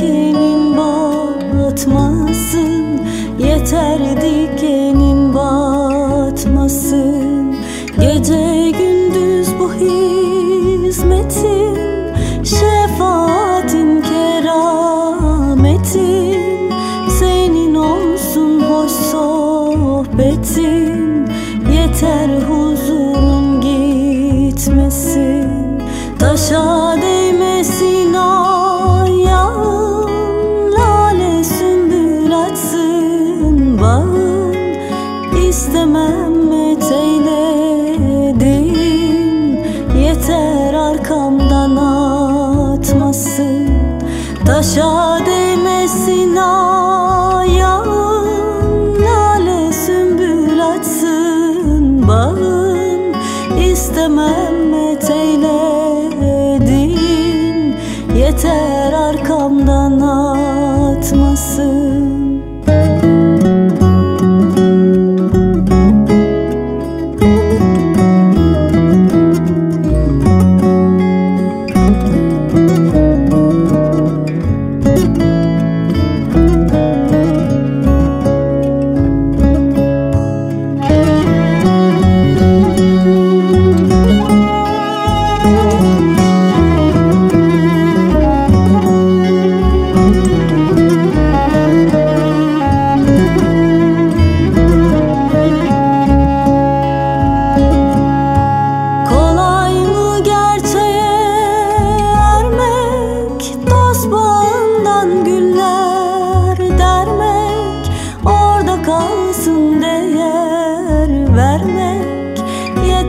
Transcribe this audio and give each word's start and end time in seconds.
dikenin 0.00 0.76
batmasın 0.76 3.00
Yeter 3.38 3.98
dikenin 3.98 5.34
batmasın. 5.34 7.56
Gece 8.00 8.70
gündüz 8.70 9.48
bu 9.58 9.72
hizmetin 9.72 11.76
Şefaatin 12.44 14.02
kerametin. 14.02 15.80
Senin 17.18 17.74
olsun 17.74 18.60
hoş 18.60 18.90
sohbetin. 18.90 21.00
Yeter 21.72 22.28
huzurum 22.48 23.60
gitmesin. 23.60 25.48
Taşa 26.18 26.79
Taşa 44.60 45.18
değmesin 45.26 46.36
ayağın 46.36 47.86
Lale 49.02 49.72
sümbül 49.72 50.66
açsın 50.68 52.08
bağın. 52.08 53.14
İstemem 53.72 54.74
eteyledin 54.74 55.34
Yeter 58.16 58.92
arkamdan 58.92 59.89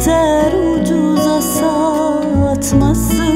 Yeter 0.00 0.52
ucuza 0.52 1.42
satmasın. 1.42 3.34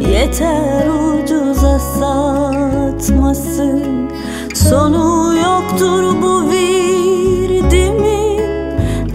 Yeter 0.00 0.86
ucuza 0.88 1.78
satmasın. 1.78 3.82
Sonu 4.54 5.34
yoktur 5.36 6.22
bu 6.22 6.50
virdimin. 6.50 8.40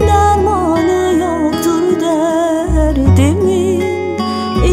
Dermanı 0.00 1.14
yoktur 1.18 2.00
derdimin. 2.00 3.82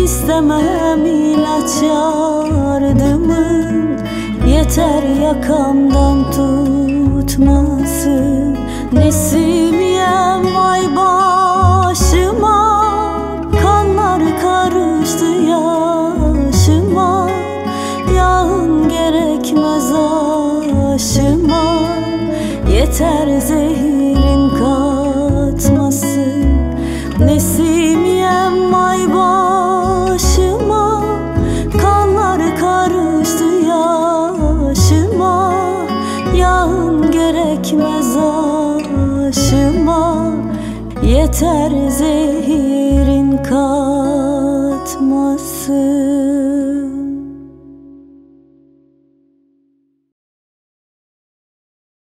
İstemem 0.04 1.06
ilaç 1.06 1.82
yardımın. 1.84 3.98
Yeter 4.48 5.04
yakamdan 5.24 6.32
tutmasın. 7.26 8.58
Nesimiyem 8.94 9.83
aşıma 21.04 21.64
Yeter 22.72 23.40
zehirin 23.40 24.50
katmasın 24.50 26.44
Nesimiyem 27.20 28.74
ay 28.74 29.14
başıma. 29.14 31.04
Kanlar 31.82 32.58
karıştı 32.58 33.44
yaşıma. 33.44 35.54
Yağın 36.36 37.12
gerekmez 37.12 38.18
aşıma. 38.18 40.34
Yeter 41.04 41.90
zehirin 41.90 43.38
katmasın 43.38 43.84